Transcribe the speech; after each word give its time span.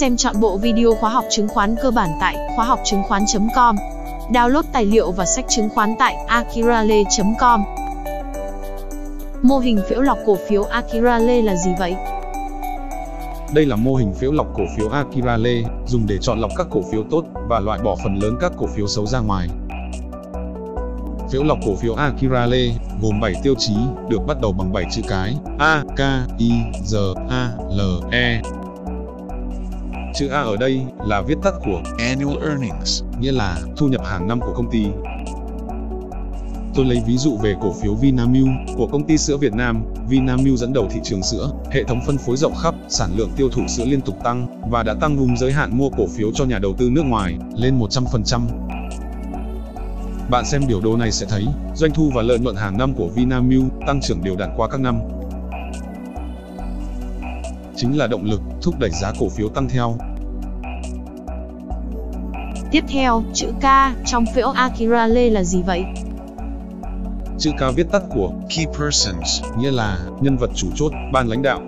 Xem 0.00 0.16
chọn 0.16 0.40
bộ 0.40 0.56
video 0.56 0.94
khóa 0.94 1.10
học 1.10 1.24
chứng 1.30 1.48
khoán 1.48 1.76
cơ 1.82 1.90
bản 1.90 2.10
tại 2.20 2.36
khóa 2.56 2.64
học 2.64 2.80
chứng 2.84 3.02
khoán.com. 3.02 3.76
Download 4.30 4.62
tài 4.72 4.84
liệu 4.84 5.10
và 5.10 5.24
sách 5.24 5.44
chứng 5.48 5.68
khoán 5.68 5.94
tại 5.98 6.16
akirale.com. 6.26 7.64
Mô 9.42 9.58
hình 9.58 9.80
phễu 9.88 10.00
lọc 10.00 10.18
cổ 10.26 10.36
phiếu 10.48 10.62
Akirale 10.62 11.42
là 11.42 11.56
gì 11.56 11.70
vậy? 11.78 11.94
Đây 13.54 13.66
là 13.66 13.76
mô 13.76 13.94
hình 13.94 14.14
phễu 14.14 14.32
lọc 14.32 14.46
cổ 14.54 14.62
phiếu 14.76 14.88
Akirale, 14.88 15.62
dùng 15.86 16.06
để 16.06 16.18
chọn 16.20 16.40
lọc 16.40 16.50
các 16.56 16.66
cổ 16.70 16.80
phiếu 16.92 17.04
tốt 17.10 17.24
và 17.48 17.60
loại 17.60 17.78
bỏ 17.84 17.96
phần 18.04 18.14
lớn 18.14 18.34
các 18.40 18.52
cổ 18.58 18.66
phiếu 18.66 18.86
xấu 18.86 19.06
ra 19.06 19.18
ngoài. 19.20 19.48
Phễu 21.32 21.44
lọc 21.44 21.58
cổ 21.66 21.74
phiếu 21.74 21.94
Akirale 21.94 22.68
gồm 23.02 23.20
7 23.20 23.34
tiêu 23.42 23.54
chí, 23.58 23.74
được 24.08 24.20
bắt 24.26 24.40
đầu 24.40 24.52
bằng 24.52 24.72
7 24.72 24.84
chữ 24.92 25.02
cái 25.08 25.34
A, 25.58 25.84
K, 25.96 26.00
I, 26.38 26.52
R, 26.84 26.96
A, 27.30 27.50
L, 27.70 27.80
E. 28.10 28.42
Chữ 30.18 30.28
A 30.28 30.40
ở 30.40 30.56
đây 30.56 30.80
là 31.06 31.22
viết 31.22 31.34
tắt 31.42 31.54
của 31.64 31.82
annual 31.98 32.48
earnings, 32.48 33.02
nghĩa 33.20 33.32
là 33.32 33.60
thu 33.76 33.88
nhập 33.88 34.00
hàng 34.04 34.28
năm 34.28 34.40
của 34.40 34.52
công 34.56 34.70
ty. 34.70 34.86
Tôi 36.74 36.84
lấy 36.84 37.02
ví 37.06 37.16
dụ 37.16 37.36
về 37.36 37.54
cổ 37.60 37.72
phiếu 37.82 37.94
Vinamilk 37.94 38.48
của 38.76 38.86
công 38.86 39.06
ty 39.06 39.18
sữa 39.18 39.36
Việt 39.36 39.52
Nam. 39.52 39.84
Vinamilk 40.08 40.58
dẫn 40.58 40.72
đầu 40.72 40.88
thị 40.90 41.00
trường 41.04 41.22
sữa, 41.22 41.50
hệ 41.70 41.84
thống 41.84 42.00
phân 42.06 42.18
phối 42.18 42.36
rộng 42.36 42.54
khắp, 42.62 42.74
sản 42.88 43.10
lượng 43.16 43.30
tiêu 43.36 43.48
thụ 43.48 43.62
sữa 43.68 43.84
liên 43.84 44.00
tục 44.00 44.16
tăng 44.24 44.70
và 44.70 44.82
đã 44.82 44.94
tăng 45.00 45.16
vùng 45.16 45.36
giới 45.36 45.52
hạn 45.52 45.78
mua 45.78 45.90
cổ 45.90 46.06
phiếu 46.06 46.32
cho 46.34 46.44
nhà 46.44 46.58
đầu 46.58 46.74
tư 46.78 46.90
nước 46.92 47.04
ngoài 47.04 47.38
lên 47.56 47.78
100%. 47.78 48.40
Bạn 50.30 50.44
xem 50.44 50.62
biểu 50.68 50.80
đồ 50.80 50.96
này 50.96 51.12
sẽ 51.12 51.26
thấy, 51.30 51.44
doanh 51.74 51.90
thu 51.90 52.10
và 52.14 52.22
lợi 52.22 52.38
nhuận 52.38 52.56
hàng 52.56 52.78
năm 52.78 52.94
của 52.94 53.08
Vinamilk 53.08 53.72
tăng 53.86 54.00
trưởng 54.00 54.24
đều 54.24 54.36
đặn 54.36 54.50
qua 54.56 54.68
các 54.68 54.80
năm. 54.80 55.00
Chính 57.76 57.98
là 57.98 58.06
động 58.06 58.24
lực 58.24 58.40
thúc 58.62 58.74
đẩy 58.78 58.90
giá 58.90 59.12
cổ 59.18 59.28
phiếu 59.28 59.48
tăng 59.48 59.68
theo. 59.68 59.96
Tiếp 62.70 62.84
theo, 62.88 63.22
chữ 63.34 63.52
K 63.60 63.64
trong 64.06 64.24
phễu 64.34 64.48
Akirale 64.48 65.30
là 65.30 65.44
gì 65.44 65.62
vậy? 65.62 65.84
Chữ 67.38 67.50
K 67.50 67.76
viết 67.76 67.86
tắt 67.92 68.02
của 68.10 68.32
key 68.56 68.66
persons, 68.78 69.42
nghĩa 69.58 69.70
là 69.70 69.98
nhân 70.20 70.36
vật 70.36 70.50
chủ 70.54 70.66
chốt, 70.74 70.92
ban 71.12 71.28
lãnh 71.28 71.42
đạo. 71.42 71.60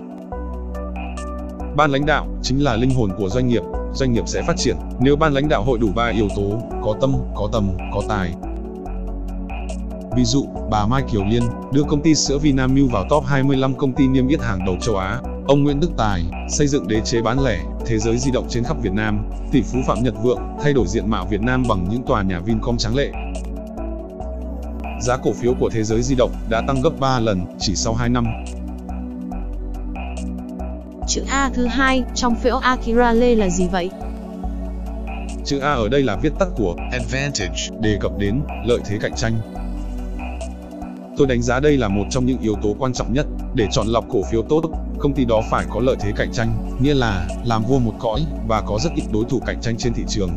Ban 1.75 1.91
lãnh 1.91 2.05
đạo 2.05 2.27
chính 2.41 2.63
là 2.63 2.75
linh 2.75 2.95
hồn 2.95 3.11
của 3.17 3.29
doanh 3.29 3.47
nghiệp, 3.47 3.61
doanh 3.93 4.13
nghiệp 4.13 4.23
sẽ 4.27 4.41
phát 4.41 4.57
triển 4.57 4.75
nếu 4.99 5.15
ban 5.15 5.33
lãnh 5.33 5.49
đạo 5.49 5.63
hội 5.63 5.79
đủ 5.79 5.87
ba 5.95 6.07
yếu 6.07 6.27
tố, 6.35 6.61
có 6.83 6.95
tâm, 7.01 7.13
có 7.35 7.49
tầm, 7.51 7.69
có 7.93 8.01
tài. 8.09 8.33
Ví 10.15 10.23
dụ, 10.23 10.45
bà 10.71 10.85
Mai 10.85 11.03
Kiều 11.11 11.23
Liên 11.25 11.43
đưa 11.73 11.83
công 11.83 12.01
ty 12.01 12.15
sữa 12.15 12.37
Vinamilk 12.37 12.91
vào 12.91 13.05
top 13.09 13.25
25 13.25 13.75
công 13.75 13.93
ty 13.93 14.07
niêm 14.07 14.27
yết 14.27 14.41
hàng 14.41 14.65
đầu 14.65 14.75
châu 14.81 14.95
Á. 14.95 15.19
Ông 15.51 15.63
Nguyễn 15.63 15.79
Đức 15.79 15.91
Tài 15.97 16.23
xây 16.49 16.67
dựng 16.67 16.87
đế 16.87 17.01
chế 17.01 17.21
bán 17.21 17.43
lẻ, 17.43 17.59
thế 17.85 17.97
giới 17.97 18.17
di 18.17 18.31
động 18.31 18.45
trên 18.49 18.63
khắp 18.63 18.77
Việt 18.81 18.93
Nam. 18.93 19.29
Tỷ 19.51 19.61
phú 19.61 19.79
Phạm 19.87 20.03
Nhật 20.03 20.13
Vượng 20.23 20.39
thay 20.63 20.73
đổi 20.73 20.87
diện 20.87 21.09
mạo 21.09 21.25
Việt 21.25 21.41
Nam 21.41 21.63
bằng 21.69 21.87
những 21.89 22.03
tòa 22.03 22.21
nhà 22.21 22.39
Vincom 22.39 22.77
tráng 22.77 22.95
lệ. 22.95 23.11
Giá 25.01 25.17
cổ 25.17 25.33
phiếu 25.33 25.53
của 25.59 25.69
thế 25.69 25.83
giới 25.83 26.01
di 26.01 26.15
động 26.15 26.31
đã 26.49 26.61
tăng 26.67 26.81
gấp 26.81 26.89
3 26.99 27.19
lần 27.19 27.45
chỉ 27.59 27.75
sau 27.75 27.93
2 27.93 28.09
năm. 28.09 28.25
Chữ 31.07 31.23
A 31.29 31.49
thứ 31.53 31.65
hai 31.65 32.03
trong 32.15 32.35
phễu 32.35 32.57
Akirale 32.57 33.35
là 33.35 33.49
gì 33.49 33.67
vậy? 33.71 33.89
Chữ 35.45 35.59
A 35.59 35.71
ở 35.71 35.89
đây 35.89 36.03
là 36.03 36.15
viết 36.15 36.33
tắt 36.39 36.47
của 36.55 36.75
advantage, 36.91 37.69
đề 37.79 37.97
cập 38.01 38.11
đến 38.17 38.41
lợi 38.65 38.79
thế 38.85 38.97
cạnh 39.01 39.15
tranh. 39.15 39.33
Tôi 41.17 41.27
đánh 41.27 41.41
giá 41.41 41.59
đây 41.59 41.77
là 41.77 41.87
một 41.87 42.05
trong 42.09 42.25
những 42.25 42.39
yếu 42.39 42.55
tố 42.61 42.75
quan 42.79 42.93
trọng 42.93 43.13
nhất 43.13 43.25
để 43.55 43.67
chọn 43.71 43.87
lọc 43.87 44.05
cổ 44.09 44.21
phiếu 44.31 44.41
tốt. 44.41 44.61
Công 45.01 45.13
ty 45.13 45.25
đó 45.25 45.41
phải 45.49 45.65
có 45.69 45.79
lợi 45.79 45.95
thế 45.99 46.11
cạnh 46.15 46.31
tranh, 46.31 46.77
nghĩa 46.81 46.93
là 46.93 47.27
làm 47.45 47.63
vua 47.63 47.79
một 47.79 47.93
cõi 47.99 48.25
và 48.47 48.61
có 48.61 48.79
rất 48.83 48.89
ít 48.95 49.03
đối 49.11 49.25
thủ 49.25 49.39
cạnh 49.45 49.61
tranh 49.61 49.77
trên 49.77 49.93
thị 49.93 50.03
trường. 50.07 50.29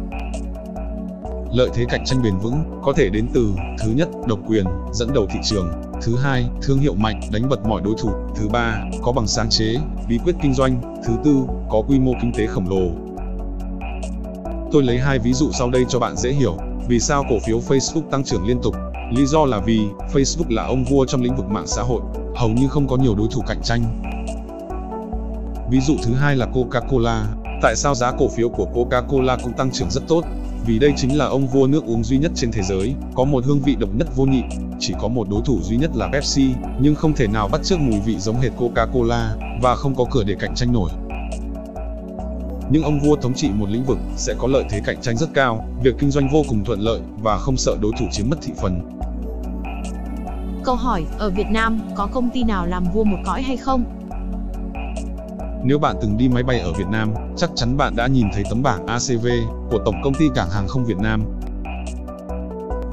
Lợi 1.52 1.68
thế 1.74 1.84
cạnh 1.88 2.04
tranh 2.04 2.22
bền 2.22 2.38
vững 2.38 2.80
có 2.82 2.92
thể 2.92 3.08
đến 3.08 3.26
từ 3.34 3.54
thứ 3.78 3.90
nhất, 3.90 4.08
độc 4.26 4.38
quyền, 4.46 4.64
dẫn 4.92 5.14
đầu 5.14 5.26
thị 5.32 5.38
trường, 5.44 5.68
thứ 6.02 6.16
hai, 6.16 6.46
thương 6.62 6.78
hiệu 6.78 6.94
mạnh, 6.94 7.20
đánh 7.32 7.48
bật 7.48 7.66
mọi 7.66 7.82
đối 7.84 7.94
thủ, 7.98 8.10
thứ 8.36 8.48
ba, 8.48 8.84
có 9.02 9.12
bằng 9.12 9.26
sáng 9.26 9.50
chế, 9.50 9.76
bí 10.08 10.18
quyết 10.24 10.36
kinh 10.42 10.54
doanh, 10.54 10.96
thứ 11.06 11.12
tư, 11.24 11.36
có 11.70 11.82
quy 11.88 11.98
mô 11.98 12.12
kinh 12.22 12.32
tế 12.32 12.46
khổng 12.46 12.68
lồ. 12.68 12.90
Tôi 14.72 14.82
lấy 14.82 14.98
hai 14.98 15.18
ví 15.18 15.32
dụ 15.32 15.50
sau 15.52 15.70
đây 15.70 15.84
cho 15.88 15.98
bạn 15.98 16.16
dễ 16.16 16.32
hiểu. 16.32 16.56
Vì 16.88 17.00
sao 17.00 17.24
cổ 17.28 17.38
phiếu 17.46 17.58
Facebook 17.58 18.10
tăng 18.10 18.24
trưởng 18.24 18.46
liên 18.46 18.58
tục? 18.62 18.74
Lý 19.12 19.26
do 19.26 19.44
là 19.44 19.58
vì 19.58 19.80
Facebook 20.12 20.54
là 20.54 20.66
ông 20.66 20.84
vua 20.84 21.06
trong 21.06 21.22
lĩnh 21.22 21.36
vực 21.36 21.46
mạng 21.46 21.66
xã 21.66 21.82
hội, 21.82 22.00
hầu 22.36 22.48
như 22.48 22.68
không 22.68 22.88
có 22.88 22.96
nhiều 22.96 23.14
đối 23.14 23.28
thủ 23.30 23.42
cạnh 23.46 23.60
tranh. 23.62 23.82
Ví 25.74 25.80
dụ 25.80 25.96
thứ 26.02 26.14
hai 26.14 26.36
là 26.36 26.46
Coca-Cola. 26.46 27.24
Tại 27.62 27.76
sao 27.76 27.94
giá 27.94 28.12
cổ 28.18 28.28
phiếu 28.28 28.48
của 28.48 28.66
Coca-Cola 28.74 29.38
cũng 29.42 29.52
tăng 29.52 29.70
trưởng 29.70 29.90
rất 29.90 30.02
tốt? 30.08 30.24
Vì 30.66 30.78
đây 30.78 30.92
chính 30.96 31.18
là 31.18 31.24
ông 31.24 31.46
vua 31.46 31.66
nước 31.66 31.84
uống 31.86 32.04
duy 32.04 32.18
nhất 32.18 32.32
trên 32.34 32.52
thế 32.52 32.62
giới, 32.62 32.94
có 33.14 33.24
một 33.24 33.44
hương 33.44 33.60
vị 33.60 33.76
độc 33.76 33.90
nhất 33.94 34.16
vô 34.16 34.24
nhị. 34.24 34.42
Chỉ 34.78 34.94
có 35.00 35.08
một 35.08 35.28
đối 35.30 35.42
thủ 35.44 35.58
duy 35.62 35.76
nhất 35.76 35.90
là 35.94 36.08
Pepsi, 36.12 36.50
nhưng 36.80 36.94
không 36.94 37.12
thể 37.12 37.26
nào 37.26 37.48
bắt 37.48 37.60
chước 37.64 37.80
mùi 37.80 38.00
vị 38.00 38.16
giống 38.18 38.40
hệt 38.40 38.52
Coca-Cola 38.58 39.28
và 39.62 39.76
không 39.76 39.94
có 39.94 40.04
cửa 40.10 40.24
để 40.24 40.36
cạnh 40.38 40.54
tranh 40.54 40.72
nổi. 40.72 40.90
Những 42.70 42.82
ông 42.82 43.00
vua 43.00 43.16
thống 43.16 43.34
trị 43.34 43.50
một 43.54 43.68
lĩnh 43.68 43.84
vực 43.84 43.98
sẽ 44.16 44.34
có 44.38 44.48
lợi 44.48 44.64
thế 44.70 44.80
cạnh 44.84 45.00
tranh 45.02 45.16
rất 45.16 45.34
cao, 45.34 45.68
việc 45.82 45.94
kinh 45.98 46.10
doanh 46.10 46.28
vô 46.32 46.42
cùng 46.48 46.64
thuận 46.64 46.80
lợi 46.80 47.00
và 47.22 47.38
không 47.38 47.56
sợ 47.56 47.76
đối 47.80 47.92
thủ 47.98 48.06
chiếm 48.12 48.30
mất 48.30 48.36
thị 48.42 48.52
phần. 48.62 48.98
Câu 50.64 50.74
hỏi, 50.74 51.04
ở 51.18 51.30
Việt 51.30 51.46
Nam, 51.50 51.80
có 51.94 52.06
công 52.06 52.30
ty 52.30 52.44
nào 52.44 52.66
làm 52.66 52.84
vua 52.92 53.04
một 53.04 53.18
cõi 53.24 53.42
hay 53.42 53.56
không? 53.56 53.84
Nếu 55.66 55.78
bạn 55.78 55.96
từng 56.02 56.16
đi 56.16 56.28
máy 56.28 56.42
bay 56.42 56.60
ở 56.60 56.72
Việt 56.72 56.86
Nam, 56.90 57.14
chắc 57.36 57.50
chắn 57.56 57.76
bạn 57.76 57.96
đã 57.96 58.06
nhìn 58.06 58.26
thấy 58.34 58.44
tấm 58.50 58.62
bảng 58.62 58.86
ACV 58.86 59.26
của 59.70 59.78
Tổng 59.84 59.94
công 60.04 60.14
ty 60.14 60.24
Cảng 60.34 60.50
hàng 60.50 60.68
không 60.68 60.84
Việt 60.84 60.98
Nam. 60.98 61.24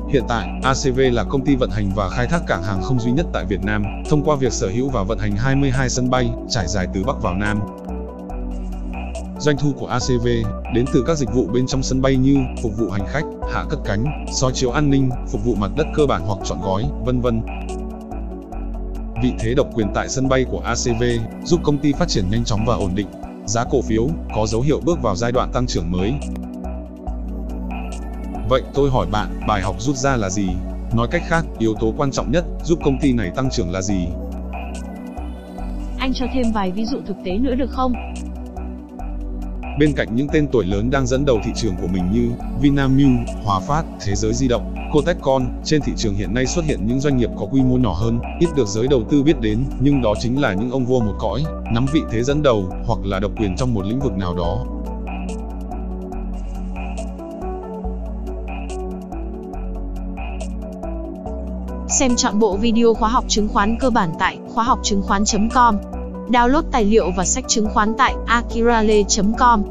Hiện 0.09 0.23
tại, 0.27 0.49
ACV 0.63 0.99
là 1.11 1.23
công 1.23 1.45
ty 1.45 1.55
vận 1.55 1.69
hành 1.69 1.91
và 1.95 2.09
khai 2.09 2.27
thác 2.27 2.41
cảng 2.47 2.63
hàng 2.63 2.81
không 2.81 2.99
duy 2.99 3.11
nhất 3.11 3.25
tại 3.33 3.45
Việt 3.45 3.63
Nam, 3.63 3.83
thông 4.09 4.23
qua 4.23 4.35
việc 4.35 4.53
sở 4.53 4.69
hữu 4.69 4.89
và 4.89 5.03
vận 5.03 5.19
hành 5.19 5.31
22 5.31 5.89
sân 5.89 6.09
bay, 6.09 6.31
trải 6.49 6.67
dài 6.67 6.87
từ 6.93 7.03
Bắc 7.03 7.21
vào 7.21 7.35
Nam. 7.35 7.59
Doanh 9.39 9.57
thu 9.57 9.73
của 9.79 9.87
ACV 9.87 10.27
đến 10.73 10.85
từ 10.93 11.03
các 11.07 11.17
dịch 11.17 11.33
vụ 11.33 11.47
bên 11.53 11.67
trong 11.67 11.83
sân 11.83 12.01
bay 12.01 12.15
như 12.15 12.37
phục 12.63 12.71
vụ 12.77 12.89
hành 12.89 13.07
khách, 13.07 13.25
hạ 13.53 13.65
cất 13.69 13.79
cánh, 13.85 14.25
soi 14.33 14.51
chiếu 14.53 14.71
an 14.71 14.89
ninh, 14.89 15.09
phục 15.27 15.45
vụ 15.45 15.55
mặt 15.55 15.71
đất 15.77 15.87
cơ 15.95 16.05
bản 16.05 16.21
hoặc 16.25 16.39
chọn 16.43 16.61
gói, 16.61 16.83
vân 17.05 17.21
vân. 17.21 17.41
Vị 19.21 19.33
thế 19.39 19.53
độc 19.53 19.67
quyền 19.73 19.87
tại 19.93 20.09
sân 20.09 20.29
bay 20.29 20.45
của 20.51 20.59
ACV 20.59 21.03
giúp 21.43 21.59
công 21.63 21.77
ty 21.77 21.93
phát 21.93 22.07
triển 22.07 22.29
nhanh 22.29 22.43
chóng 22.43 22.65
và 22.65 22.75
ổn 22.75 22.91
định. 22.95 23.07
Giá 23.45 23.63
cổ 23.71 23.81
phiếu 23.81 24.07
có 24.35 24.45
dấu 24.47 24.61
hiệu 24.61 24.79
bước 24.85 25.01
vào 25.01 25.15
giai 25.15 25.31
đoạn 25.31 25.51
tăng 25.53 25.67
trưởng 25.67 25.91
mới. 25.91 26.13
Vậy 28.49 28.61
tôi 28.73 28.89
hỏi 28.89 29.07
bạn, 29.11 29.39
bài 29.47 29.61
học 29.61 29.75
rút 29.79 29.95
ra 29.95 30.15
là 30.15 30.29
gì? 30.29 30.47
Nói 30.93 31.07
cách 31.11 31.21
khác, 31.27 31.45
yếu 31.59 31.75
tố 31.79 31.93
quan 31.97 32.11
trọng 32.11 32.31
nhất 32.31 32.45
giúp 32.63 32.79
công 32.85 32.99
ty 33.01 33.13
này 33.13 33.31
tăng 33.35 33.49
trưởng 33.49 33.71
là 33.71 33.81
gì? 33.81 34.07
Anh 35.99 36.13
cho 36.13 36.25
thêm 36.33 36.51
vài 36.53 36.71
ví 36.71 36.85
dụ 36.85 36.97
thực 37.07 37.17
tế 37.25 37.37
nữa 37.37 37.55
được 37.55 37.69
không? 37.71 37.93
Bên 39.79 39.93
cạnh 39.95 40.15
những 40.15 40.27
tên 40.33 40.47
tuổi 40.51 40.65
lớn 40.65 40.89
đang 40.91 41.07
dẫn 41.07 41.25
đầu 41.25 41.39
thị 41.43 41.51
trường 41.55 41.75
của 41.81 41.87
mình 41.87 42.11
như 42.11 42.31
Vinamilk, 42.61 43.29
Hòa 43.43 43.59
Phát, 43.59 43.83
Thế 44.05 44.15
giới 44.15 44.33
di 44.33 44.47
động, 44.47 44.75
Cotecon, 44.93 45.47
trên 45.63 45.81
thị 45.81 45.93
trường 45.97 46.15
hiện 46.15 46.33
nay 46.33 46.45
xuất 46.45 46.65
hiện 46.65 46.87
những 46.87 46.99
doanh 46.99 47.17
nghiệp 47.17 47.29
có 47.39 47.45
quy 47.51 47.61
mô 47.61 47.77
nhỏ 47.77 47.93
hơn, 47.93 48.19
ít 48.39 48.49
được 48.55 48.67
giới 48.67 48.87
đầu 48.87 49.03
tư 49.09 49.23
biết 49.23 49.39
đến, 49.41 49.63
nhưng 49.79 50.01
đó 50.01 50.13
chính 50.19 50.41
là 50.41 50.53
những 50.53 50.71
ông 50.71 50.85
vua 50.85 50.99
một 50.99 51.13
cõi, 51.19 51.43
nắm 51.73 51.85
vị 51.93 52.01
thế 52.11 52.23
dẫn 52.23 52.43
đầu 52.43 52.65
hoặc 52.85 52.99
là 53.03 53.19
độc 53.19 53.31
quyền 53.37 53.55
trong 53.55 53.73
một 53.73 53.85
lĩnh 53.85 53.99
vực 53.99 54.13
nào 54.17 54.35
đó. 54.35 54.65
Xem 61.89 62.15
chọn 62.15 62.39
bộ 62.39 62.57
video 62.57 62.93
khóa 62.93 63.09
học 63.09 63.25
chứng 63.27 63.47
khoán 63.47 63.77
cơ 63.79 63.89
bản 63.89 64.09
tại 64.19 64.37
khóa 64.53 64.63
học 64.63 64.79
chứng 64.83 65.01
khoán.com. 65.01 65.75
Download 66.29 66.63
tài 66.71 66.85
liệu 66.85 67.11
và 67.17 67.25
sách 67.25 67.43
chứng 67.47 67.69
khoán 67.73 67.93
tại 67.97 68.15
akirale.com. 68.25 69.63